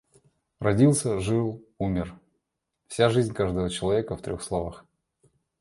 [0.59, 2.15] Родился, жил, умер.
[2.87, 4.83] Вся жизнь каждого человека в трёх слова.